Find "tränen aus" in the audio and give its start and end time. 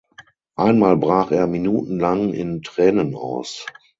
2.63-3.67